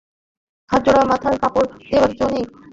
[0.69, 2.45] হাত জোড়া, মাথায় কাপড় দেবার জো নেই।